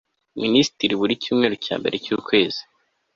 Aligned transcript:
Minisitiri 0.41 0.93
buri 0.99 1.13
cyumweru 1.23 1.55
cya 1.65 1.75
mbere 1.81 1.95
cy 2.05 2.11
ukwezi 2.17 2.61